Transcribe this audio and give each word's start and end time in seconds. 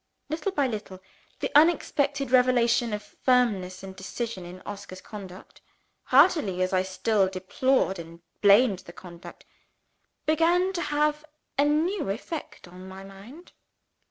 Little 0.29 0.51
by 0.51 0.65
little, 0.65 0.99
the 1.41 1.51
unexpected 1.53 2.31
revelation 2.31 2.91
of 2.91 3.03
firmness 3.03 3.83
and 3.83 3.95
decision 3.95 4.45
in 4.47 4.59
Oscar's 4.65 4.99
conduct 4.99 5.61
heartily 6.05 6.63
as 6.63 6.73
I 6.73 6.81
still 6.81 7.27
deplored 7.29 7.99
and 7.99 8.21
blamed 8.41 8.79
that 8.79 8.93
conduct 8.93 9.45
began 10.25 10.73
to 10.73 10.81
have 10.81 11.23
a 11.59 11.65
new 11.65 12.09
effect 12.09 12.67
on 12.67 12.87
my 12.87 13.03
mind. 13.03 13.51